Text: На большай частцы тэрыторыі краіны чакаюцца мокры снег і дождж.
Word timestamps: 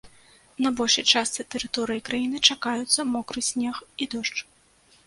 На 0.65 0.69
большай 0.79 1.05
частцы 1.19 1.45
тэрыторыі 1.57 2.03
краіны 2.09 2.37
чакаюцца 2.51 2.99
мокры 3.13 3.39
снег 3.51 3.75
і 4.05 4.11
дождж. 4.17 4.39